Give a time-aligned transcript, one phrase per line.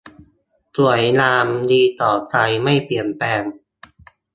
[0.75, 3.43] สวยงามดีต่อใจไม่เปลี่ยนแปลง